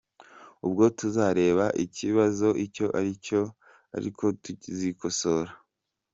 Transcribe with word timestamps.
Ubwo 0.65 0.83
tuzareba 0.97 1.65
ikibazo 1.85 2.47
icyo 2.65 2.85
ari 2.99 3.11
cyo, 3.25 3.41
ariko 3.97 4.23
tuzikosora. 4.41 5.51